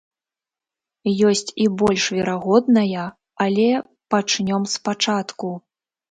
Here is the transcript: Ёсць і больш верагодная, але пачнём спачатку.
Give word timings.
Ёсць 1.31 1.49
і 1.65 1.65
больш 1.81 2.03
верагодная, 2.15 3.03
але 3.45 3.67
пачнём 4.15 4.65
спачатку. 4.77 5.51